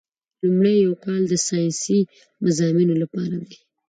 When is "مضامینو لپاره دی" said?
2.45-3.57